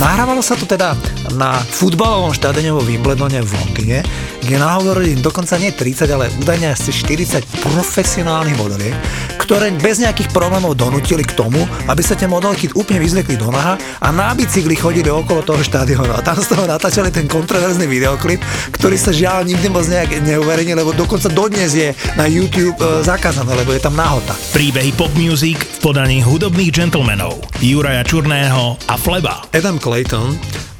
[0.00, 0.96] Nahrávalo sa to teda
[1.36, 3.98] na futbalovom štadióne vo Wimbledone v Londýne,
[4.40, 8.96] kde nahovorili dokonca nie 30, ale údajne asi 40 profesionálnych modeliek,
[9.42, 11.60] ktoré bez nejakých problémov donútili k tomu,
[11.90, 16.14] aby sa tie modelky úplne vyzliekli do naha a na bicykli chodili okolo toho štadiónu.
[16.14, 18.38] A tam z toho natáčali ten kontroverzný videoklip,
[18.72, 23.50] ktorý sa žiaľ nikdy moc nejak neuverejnil, lebo dokonca dodnes je na YouTube e, zakázané,
[23.58, 24.32] lebo je tam nahota.
[24.54, 29.42] Príbehy pop music v podaní hudobných gentlemanov Juraja Čurného a Fleba.
[29.50, 30.38] Adam Clayton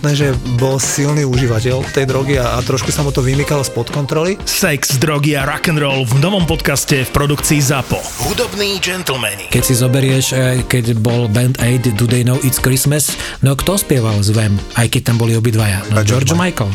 [0.00, 3.92] evidentné, že bol silný užívateľ tej drogy a, a trošku sa mu to vymykalo spod
[3.92, 4.40] kontroly.
[4.48, 8.00] Sex, drogy a rock and roll v novom podcaste v produkcii ZAPO.
[8.24, 9.52] Hudobný gentlemani.
[9.52, 13.12] Keď si zoberieš, e, keď bol Band Aid Do They Know It's Christmas,
[13.44, 15.84] no kto spieval z Vem, aj keď tam boli obidvaja?
[15.92, 16.72] No, George Michael.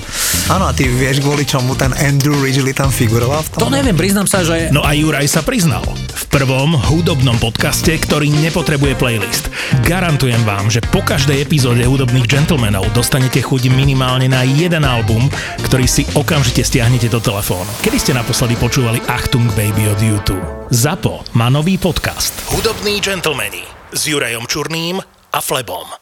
[0.53, 3.59] Áno, a ty vieš, kvôli čomu ten Andrew Ridgely tam figuroval v tom?
[3.65, 4.69] To neviem, priznám sa, že...
[4.69, 5.81] No a Juraj sa priznal.
[6.15, 9.51] V prvom hudobnom podcaste, ktorý nepotrebuje playlist.
[9.83, 15.27] Garantujem vám, že po každej epizóde hudobných gentlemanov dostanete chuť minimálne na jeden album,
[15.67, 17.67] ktorý si okamžite stiahnete do telefónu.
[17.83, 20.45] Kedy ste naposledy počúvali Achtung Baby od YouTube?
[20.71, 25.03] ZAPO má nový podcast Hudobní gentlemani s Jurajom Čurným
[25.35, 25.85] a Flebom.